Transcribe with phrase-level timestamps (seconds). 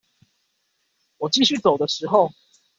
[1.19, 2.31] 我繼續走的時候